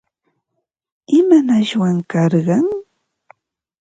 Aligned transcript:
¿Imanashwan 1.17 1.97
karqan? 2.11 2.67